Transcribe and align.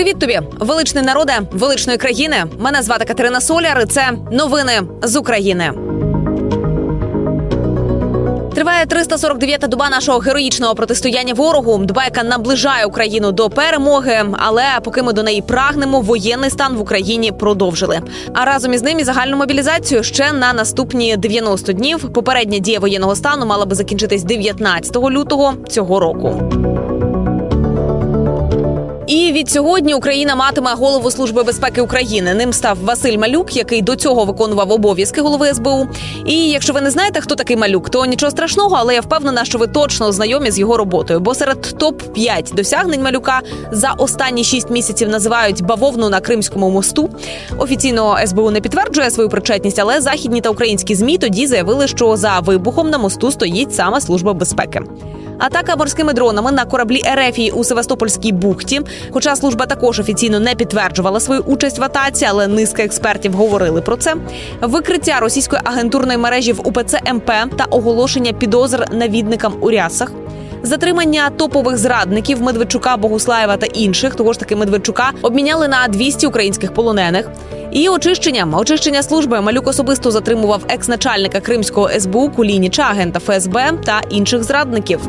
Привіт 0.00 0.18
тобі, 0.18 0.40
величний 0.58 1.04
народе, 1.04 1.32
величної 1.52 1.98
країни. 1.98 2.44
Мене 2.58 2.82
звати 2.82 3.04
Катерина 3.04 3.40
Соляр. 3.40 3.80
і 3.82 3.86
Це 3.86 4.12
новини 4.32 4.72
з 5.02 5.16
України. 5.16 5.72
Триває 8.54 8.84
349-та 8.84 9.66
доба 9.66 9.90
нашого 9.90 10.18
героїчного 10.18 10.74
протистояння 10.74 11.34
ворогу. 11.34 11.78
Доба, 11.78 12.04
яка 12.04 12.22
наближає 12.22 12.84
Україну 12.84 13.32
до 13.32 13.50
перемоги. 13.50 14.24
Але 14.32 14.64
поки 14.84 15.02
ми 15.02 15.12
до 15.12 15.22
неї 15.22 15.42
прагнемо, 15.42 16.00
воєнний 16.00 16.50
стан 16.50 16.76
в 16.76 16.80
Україні 16.80 17.32
продовжили. 17.32 18.00
А 18.34 18.44
разом 18.44 18.72
із 18.72 18.82
ним 18.82 18.98
і 18.98 19.04
загальну 19.04 19.36
мобілізацію 19.36 20.02
ще 20.02 20.32
на 20.32 20.52
наступні 20.52 21.16
90 21.16 21.72
днів. 21.72 22.12
Попередня 22.12 22.58
дія 22.58 22.78
воєнного 22.80 23.16
стану 23.16 23.46
мала 23.46 23.66
би 23.66 23.74
закінчитись 23.74 24.22
19 24.22 24.96
лютого 24.96 25.54
цього 25.68 26.00
року. 26.00 26.42
І 29.10 29.32
від 29.32 29.50
сьогодні 29.50 29.94
Україна 29.94 30.34
матиме 30.34 30.74
голову 30.74 31.10
служби 31.10 31.42
безпеки 31.42 31.80
України. 31.80 32.34
Ним 32.34 32.52
став 32.52 32.78
Василь 32.84 33.18
Малюк, 33.18 33.56
який 33.56 33.82
до 33.82 33.96
цього 33.96 34.24
виконував 34.24 34.72
обов'язки 34.72 35.20
голови 35.20 35.54
СБУ. 35.54 35.86
І 36.26 36.48
якщо 36.48 36.72
ви 36.72 36.80
не 36.80 36.90
знаєте, 36.90 37.20
хто 37.20 37.34
такий 37.34 37.56
малюк, 37.56 37.90
то 37.90 38.06
нічого 38.06 38.30
страшного, 38.30 38.76
але 38.78 38.94
я 38.94 39.00
впевнена, 39.00 39.44
що 39.44 39.58
ви 39.58 39.66
точно 39.66 40.12
знайомі 40.12 40.50
з 40.50 40.58
його 40.58 40.76
роботою. 40.76 41.20
Бо 41.20 41.34
серед 41.34 41.60
топ 41.78 42.02
5 42.02 42.52
досягнень 42.54 43.02
малюка 43.02 43.40
за 43.72 43.92
останні 43.92 44.44
6 44.44 44.70
місяців 44.70 45.08
називають 45.08 45.62
бавовну 45.62 46.08
на 46.08 46.20
Кримському 46.20 46.70
мосту. 46.70 47.10
Офіційно 47.58 48.18
СБУ 48.26 48.50
не 48.50 48.60
підтверджує 48.60 49.10
свою 49.10 49.28
причетність, 49.28 49.78
але 49.78 50.00
західні 50.00 50.40
та 50.40 50.50
українські 50.50 50.94
змі 50.94 51.18
тоді 51.18 51.46
заявили, 51.46 51.88
що 51.88 52.16
за 52.16 52.40
вибухом 52.40 52.90
на 52.90 52.98
мосту 52.98 53.30
стоїть 53.30 53.74
саме 53.74 54.00
служба 54.00 54.32
безпеки. 54.32 54.82
Атака 55.40 55.76
морськими 55.76 56.12
дронами 56.12 56.52
на 56.52 56.64
кораблі 56.64 57.02
Ерефії 57.04 57.50
у 57.50 57.64
Севастопольській 57.64 58.32
бухті. 58.32 58.80
Хоча 59.10 59.36
служба 59.36 59.66
також 59.66 60.00
офіційно 60.00 60.40
не 60.40 60.54
підтверджувала 60.54 61.20
свою 61.20 61.40
участь 61.40 61.78
в 61.78 61.84
атаці, 61.84 62.26
але 62.30 62.46
низка 62.46 62.82
експертів 62.82 63.32
говорили 63.32 63.82
про 63.82 63.96
це. 63.96 64.14
Викриття 64.60 65.20
російської 65.20 65.62
агентурної 65.64 66.18
мережі 66.18 66.52
в 66.52 66.68
УПЦ 66.68 67.00
МП 67.12 67.30
та 67.56 67.64
оголошення 67.70 68.32
підозр 68.32 68.84
навідникам 68.92 69.54
у 69.60 69.70
рясах. 69.70 70.12
Затримання 70.62 71.30
топових 71.30 71.76
зрадників 71.76 72.42
Медведчука, 72.42 72.96
Богуслаєва 72.96 73.56
та 73.56 73.66
інших 73.66 74.14
того 74.14 74.32
ж 74.32 74.38
таки 74.38 74.56
Медведчука 74.56 75.10
обміняли 75.22 75.68
на 75.68 75.88
200 75.88 76.26
українських 76.26 76.74
полонених. 76.74 77.30
І 77.72 77.88
очищення 77.88 78.58
очищення 78.58 79.02
служби 79.02 79.40
малюк 79.40 79.66
особисто 79.66 80.10
затримував 80.10 80.64
екс-начальника 80.68 81.40
Кримського 81.40 81.88
СБУ 82.00 82.30
Кулініча, 82.30 82.82
агента 82.82 83.20
ФСБ 83.20 83.72
та 83.84 84.00
інших 84.10 84.44
зрадників. 84.44 85.00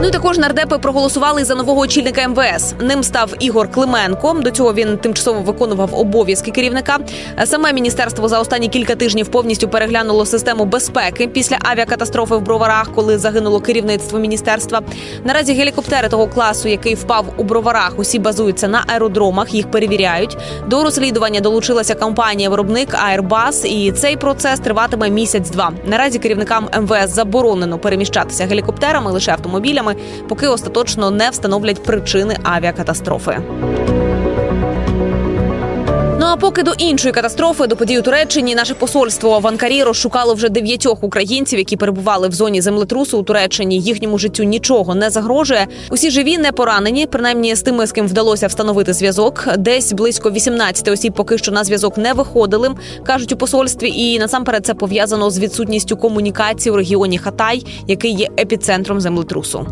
Ну 0.00 0.08
і 0.08 0.10
також 0.10 0.38
нардепи 0.38 0.78
проголосували 0.78 1.44
за 1.44 1.54
нового 1.54 1.80
очільника 1.80 2.28
МВС. 2.28 2.74
Ним 2.80 3.02
став 3.02 3.34
Ігор 3.40 3.70
Клименко. 3.70 4.32
До 4.32 4.50
цього 4.50 4.74
він 4.74 4.98
тимчасово 4.98 5.40
виконував 5.40 5.94
обов'язки 5.94 6.50
керівника. 6.50 6.98
Саме 7.44 7.72
міністерство 7.72 8.28
за 8.28 8.40
останні 8.40 8.68
кілька 8.68 8.94
тижнів 8.94 9.28
повністю 9.28 9.68
переглянуло 9.68 10.26
систему 10.26 10.64
безпеки 10.64 11.28
після 11.28 11.58
авіакатастрофи 11.60 12.36
в 12.36 12.40
броварах, 12.40 12.90
коли 12.94 13.18
загинуло 13.18 13.60
керівництво 13.60 14.18
міністерства. 14.18 14.82
Наразі 15.24 15.54
гелікоптери 15.54 16.08
того 16.08 16.26
класу, 16.26 16.68
який 16.68 16.94
впав 16.94 17.24
у 17.36 17.44
броварах, 17.44 17.92
усі 17.96 18.18
базуються 18.18 18.68
на 18.68 18.84
аеродромах. 18.86 19.54
Їх 19.54 19.70
перевіряють. 19.70 20.36
До 20.66 20.82
розслідування 20.82 21.40
долучилася 21.40 21.94
компанія 21.94 22.50
виробник 22.50 22.88
Airbus, 22.94 23.66
і 23.66 23.92
цей 23.92 24.16
процес 24.16 24.60
триватиме 24.60 25.10
місяць-два. 25.10 25.72
Наразі 25.86 26.18
керівникам 26.18 26.68
МВС 26.80 27.08
заборонено 27.08 27.78
переміщатися 27.78 28.46
гелікоптерами 28.46 29.10
лише 29.10 29.32
автомобілями 29.32 29.85
поки 30.28 30.46
остаточно 30.46 31.10
не 31.10 31.30
встановлять 31.30 31.82
причини 31.82 32.36
авіакатастрофи. 32.42 33.38
Поки 36.40 36.62
до 36.62 36.72
іншої 36.78 37.12
катастрофи 37.12 37.66
до 37.66 37.76
подій 37.76 37.98
у 37.98 38.02
Туреччині 38.02 38.54
наше 38.54 38.74
посольство 38.74 39.40
в 39.40 39.46
Анкарі 39.46 39.82
розшукало 39.82 40.34
вже 40.34 40.48
дев'ятьох 40.48 41.04
українців, 41.04 41.58
які 41.58 41.76
перебували 41.76 42.28
в 42.28 42.32
зоні 42.32 42.60
землетрусу 42.60 43.18
у 43.18 43.22
Туреччині. 43.22 43.80
Їхньому 43.80 44.18
життю 44.18 44.42
нічого 44.42 44.94
не 44.94 45.10
загрожує. 45.10 45.66
Усі 45.90 46.10
живі, 46.10 46.38
не 46.38 46.52
поранені. 46.52 47.06
Принаймні 47.06 47.54
з 47.54 47.62
тими, 47.62 47.86
з 47.86 47.92
ким 47.92 48.06
вдалося 48.06 48.46
встановити 48.46 48.92
зв'язок. 48.92 49.48
Десь 49.58 49.92
близько 49.92 50.30
18 50.30 50.88
осіб 50.88 51.12
поки 51.12 51.38
що 51.38 51.52
на 51.52 51.64
зв'язок 51.64 51.98
не 51.98 52.12
виходили, 52.12 52.74
кажуть 53.04 53.32
у 53.32 53.36
посольстві. 53.36 53.88
І 53.88 54.18
насамперед 54.18 54.66
це 54.66 54.74
пов'язано 54.74 55.30
з 55.30 55.38
відсутністю 55.38 55.96
комунікації 55.96 56.72
у 56.72 56.76
регіоні 56.76 57.18
Хатай, 57.18 57.66
який 57.86 58.12
є 58.12 58.28
епіцентром 58.38 59.00
землетрусу. 59.00 59.66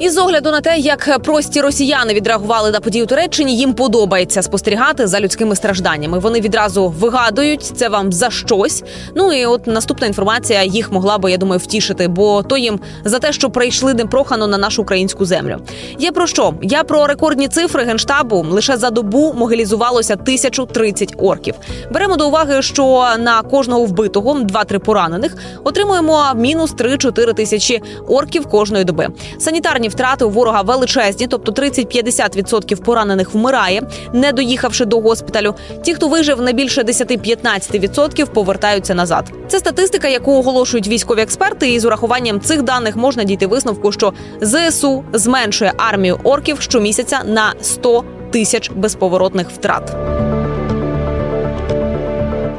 І 0.00 0.10
з 0.10 0.18
огляду 0.18 0.50
на 0.50 0.60
те, 0.60 0.78
як 0.78 1.18
прості 1.22 1.60
росіяни 1.60 2.14
відреагували 2.14 2.70
на 2.70 2.80
події 2.80 3.04
у 3.04 3.06
Туреччині, 3.06 3.56
їм 3.56 3.74
подобається 3.74 4.42
спостерігати 4.42 5.06
за 5.06 5.20
людськими 5.20 5.56
стражданнями. 5.56 6.18
Вони 6.18 6.40
відразу 6.40 6.88
вигадують 6.88 7.62
це 7.62 7.88
вам 7.88 8.12
за 8.12 8.30
щось. 8.30 8.84
Ну 9.14 9.32
і 9.32 9.46
от 9.46 9.66
наступна 9.66 10.06
інформація 10.06 10.62
їх 10.62 10.92
могла 10.92 11.18
би, 11.18 11.30
я 11.30 11.36
думаю, 11.36 11.58
втішити, 11.58 12.08
бо 12.08 12.42
то 12.42 12.56
їм 12.56 12.80
за 13.04 13.18
те, 13.18 13.32
що 13.32 13.50
прийшли 13.50 13.94
непрохано 13.94 14.46
на 14.46 14.58
нашу 14.58 14.82
українську 14.82 15.24
землю. 15.24 15.56
Я 15.98 16.12
про 16.12 16.26
що? 16.26 16.54
Я 16.62 16.84
про 16.84 17.06
рекордні 17.06 17.48
цифри 17.48 17.84
генштабу 17.84 18.46
лише 18.50 18.76
за 18.76 18.90
добу 18.90 19.34
могилізувалося 19.36 20.14
1030 20.14 21.14
орків. 21.18 21.54
Беремо 21.90 22.16
до 22.16 22.28
уваги, 22.28 22.62
що 22.62 23.06
на 23.18 23.42
кожного 23.42 23.84
вбитого, 23.84 24.34
2-3 24.34 24.78
поранених, 24.78 25.36
отримуємо 25.64 26.24
мінус 26.36 26.74
3-4 26.74 27.34
тисячі 27.34 27.82
орків 28.08 28.46
кожної 28.46 28.84
доби. 28.84 29.08
Санітарні 29.38 29.89
втрати 29.90 30.24
у 30.24 30.30
ворога 30.30 30.62
величезні, 30.62 31.26
тобто 31.26 31.52
30-50% 31.52 32.82
поранених 32.82 33.34
вмирає, 33.34 33.82
не 34.12 34.32
доїхавши 34.32 34.84
до 34.84 35.00
госпіталю. 35.00 35.54
Ті, 35.82 35.94
хто 35.94 36.08
вижив, 36.08 36.40
не 36.40 36.52
більше 36.52 36.82
10-15% 36.82 38.26
повертаються 38.26 38.94
назад. 38.94 39.32
Це 39.48 39.58
статистика, 39.58 40.08
яку 40.08 40.32
оголошують 40.32 40.88
військові 40.88 41.20
експерти, 41.20 41.72
і 41.72 41.80
з 41.80 41.84
урахуванням 41.84 42.40
цих 42.40 42.62
даних 42.62 42.96
можна 42.96 43.24
дійти 43.24 43.46
висновку, 43.46 43.92
що 43.92 44.12
зсу 44.40 45.04
зменшує 45.12 45.72
армію 45.76 46.20
орків 46.24 46.60
щомісяця 46.60 47.20
на 47.24 47.54
100 47.60 48.04
тисяч 48.30 48.70
безповоротних 48.70 49.50
втрат. 49.50 50.19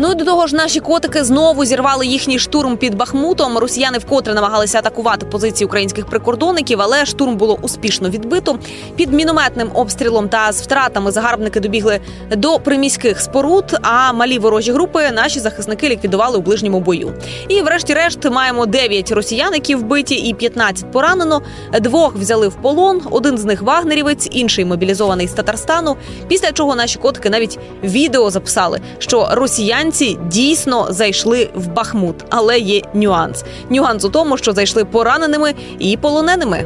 Ну 0.00 0.12
і 0.12 0.14
до 0.14 0.24
того 0.24 0.46
ж, 0.46 0.56
наші 0.56 0.80
котики 0.80 1.24
знову 1.24 1.64
зірвали 1.64 2.06
їхній 2.06 2.38
штурм 2.38 2.76
під 2.76 2.94
Бахмутом. 2.94 3.58
Росіяни 3.58 3.98
вкотре 3.98 4.34
намагалися 4.34 4.78
атакувати 4.78 5.26
позиції 5.26 5.66
українських 5.66 6.06
прикордонників, 6.06 6.80
але 6.82 7.06
штурм 7.06 7.36
було 7.36 7.58
успішно 7.62 8.10
відбито. 8.10 8.58
Під 8.96 9.12
мінометним 9.12 9.70
обстрілом 9.74 10.28
та 10.28 10.52
з 10.52 10.62
втратами 10.62 11.10
загарбники 11.10 11.60
добігли 11.60 12.00
до 12.36 12.58
приміських 12.58 13.20
споруд. 13.20 13.64
А 13.82 14.12
малі 14.12 14.38
ворожі 14.38 14.72
групи 14.72 15.10
наші 15.12 15.40
захисники 15.40 15.88
ліквідували 15.88 16.38
у 16.38 16.40
ближньому 16.40 16.80
бою. 16.80 17.12
І, 17.48 17.62
врешті-решт, 17.62 18.30
маємо 18.30 18.66
9 18.66 19.12
росіян, 19.12 19.54
які 19.54 19.74
вбиті, 19.74 20.14
і 20.14 20.34
15 20.34 20.92
поранено. 20.92 21.42
Двох 21.80 22.14
взяли 22.14 22.48
в 22.48 22.54
полон. 22.54 23.02
Один 23.10 23.38
з 23.38 23.44
них 23.44 23.62
вагнерівець, 23.62 24.28
інший 24.30 24.64
мобілізований 24.64 25.28
з 25.28 25.32
Татарстану. 25.32 25.96
Після 26.28 26.52
чого 26.52 26.74
наші 26.74 26.98
котики 26.98 27.30
навіть 27.30 27.58
відео 27.82 28.30
записали, 28.30 28.80
що 28.98 29.28
росіян 29.30 29.87
українці 29.88 30.18
дійсно 30.28 30.86
зайшли 30.90 31.50
в 31.54 31.66
Бахмут, 31.66 32.24
але 32.28 32.58
є 32.58 32.82
нюанс. 32.94 33.44
Нюанс 33.70 34.04
у 34.04 34.08
тому, 34.08 34.36
що 34.38 34.52
зайшли 34.52 34.84
пораненими 34.84 35.54
і 35.78 35.96
полоненими. 35.96 36.64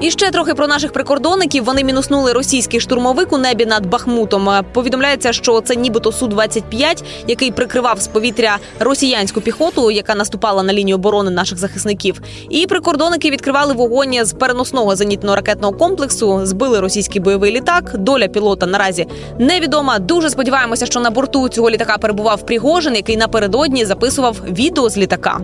І 0.00 0.10
ще 0.10 0.30
трохи 0.30 0.54
про 0.54 0.66
наших 0.66 0.92
прикордонників. 0.92 1.64
Вони 1.64 1.84
мінуснули 1.84 2.32
російський 2.32 2.80
штурмовик 2.80 3.32
у 3.32 3.38
небі 3.38 3.66
над 3.66 3.86
Бахмутом. 3.86 4.48
Повідомляється, 4.72 5.32
що 5.32 5.60
це 5.60 5.76
нібито 5.76 6.12
су 6.12 6.26
25 6.26 7.04
який 7.26 7.50
прикривав 7.50 8.00
з 8.00 8.06
повітря 8.06 8.58
росіянську 8.80 9.40
піхоту, 9.40 9.90
яка 9.90 10.14
наступала 10.14 10.62
на 10.62 10.72
лінію 10.72 10.96
оборони 10.96 11.30
наших 11.30 11.58
захисників. 11.58 12.22
І 12.50 12.66
прикордонники 12.66 13.30
відкривали 13.30 13.74
вогонь 13.74 14.24
з 14.24 14.32
переносного 14.32 14.96
зенітно 14.96 15.36
ракетного 15.36 15.72
комплексу. 15.72 16.40
Збили 16.46 16.80
російський 16.80 17.20
бойовий 17.20 17.52
літак. 17.52 17.92
Доля 17.98 18.28
пілота 18.28 18.66
наразі 18.66 19.06
невідома. 19.38 19.98
Дуже 19.98 20.30
сподіваємося, 20.30 20.86
що 20.86 21.00
на 21.00 21.10
борту 21.10 21.48
цього 21.48 21.70
літака 21.70 21.98
перебував 21.98 22.46
Пригожин, 22.46 22.94
який 22.94 23.16
напередодні 23.16 23.84
записував 23.84 24.36
відео 24.48 24.88
з 24.88 24.98
літака. 24.98 25.40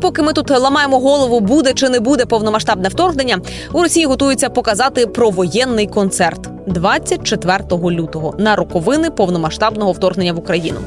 Поки 0.00 0.22
ми 0.22 0.32
тут 0.32 0.50
ламаємо 0.50 0.98
голову, 0.98 1.40
буде 1.40 1.72
чи 1.72 1.88
не 1.88 2.00
буде 2.00 2.26
повномасштабне 2.26 2.88
вторгнення, 2.88 3.38
у 3.72 3.82
Росії 3.82 4.06
готуються 4.06 4.48
показати 4.48 5.06
провоєнний 5.06 5.86
концерт. 5.86 6.50
24 6.66 7.64
лютого 7.72 8.34
на 8.38 8.56
роковини 8.56 9.10
повномасштабного 9.10 9.92
вторгнення 9.92 10.32
в 10.32 10.38
Україну. 10.38 10.78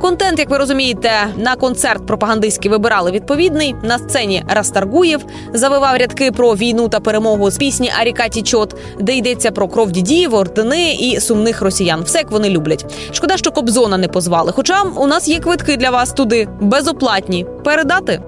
Контент, 0.00 0.38
як 0.38 0.50
ви 0.50 0.58
розумієте, 0.58 1.10
на 1.36 1.56
концерт 1.56 2.06
пропагандистський 2.06 2.70
вибирали 2.70 3.10
відповідний. 3.10 3.74
На 3.82 3.98
сцені 3.98 4.44
Растаргуєв 4.48 5.24
завивав 5.54 5.96
рядки 5.96 6.32
про 6.32 6.54
війну 6.54 6.88
та 6.88 7.00
перемогу 7.00 7.50
з 7.50 7.56
пісні 7.56 7.92
Арікаті 8.00 8.42
Чот, 8.42 8.74
де 9.00 9.16
йдеться 9.16 9.50
про 9.50 9.68
кров 9.68 9.92
дідів, 9.92 10.34
ордени 10.34 10.94
і 10.94 11.20
сумних 11.20 11.62
росіян. 11.62 12.02
Все 12.02 12.18
як 12.18 12.30
вони 12.30 12.50
люблять. 12.50 12.94
Шкода, 13.12 13.36
що 13.36 13.52
Кобзона 13.52 13.98
не 13.98 14.08
позвали. 14.08 14.52
Хоча 14.52 14.82
у 14.82 15.06
нас 15.06 15.28
є 15.28 15.38
квитки 15.38 15.76
для 15.76 15.90
вас 15.90 16.12
туди 16.12 16.48
безоплатні. 16.60 17.46
Передати. 17.64 18.20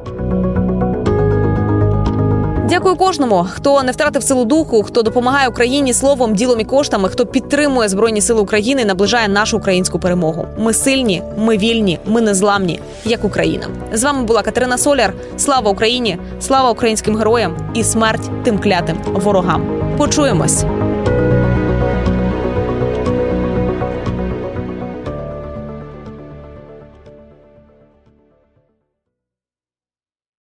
Дякую 2.73 2.97
кожному, 2.97 3.47
хто 3.51 3.83
не 3.83 3.93
втратив 3.93 4.23
силу 4.23 4.45
духу, 4.45 4.83
хто 4.83 5.03
допомагає 5.03 5.49
Україні 5.49 5.93
словом, 5.93 6.35
ділом 6.35 6.61
і 6.61 6.65
коштами, 6.65 7.09
хто 7.09 7.27
підтримує 7.27 7.89
збройні 7.89 8.21
сили 8.21 8.41
України 8.41 8.85
наближає 8.85 9.29
нашу 9.29 9.57
українську 9.57 9.99
перемогу. 9.99 10.47
Ми 10.59 10.73
сильні, 10.73 11.23
ми 11.37 11.57
вільні, 11.57 11.99
ми 12.07 12.21
незламні, 12.21 12.81
як 13.05 13.25
Україна. 13.25 13.67
З 13.93 14.05
вами 14.05 14.23
була 14.23 14.43
Катерина 14.43 14.79
Соляр. 14.79 15.15
Слава 15.37 15.71
Україні! 15.71 16.19
Слава 16.41 16.71
українським 16.71 17.17
героям 17.17 17.57
і 17.75 17.85
смерть 17.85 18.31
тим 18.45 18.59
клятим 18.59 18.97
ворогам. 19.15 19.67
Почуємось. 19.99 20.65